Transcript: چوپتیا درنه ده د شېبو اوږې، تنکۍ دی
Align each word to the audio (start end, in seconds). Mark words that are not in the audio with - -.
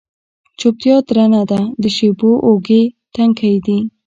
چوپتیا 0.59 0.95
درنه 1.07 1.41
ده 1.51 1.59
د 1.81 1.85
شېبو 1.95 2.31
اوږې، 2.47 2.83
تنکۍ 3.15 3.55
دی 3.65 3.79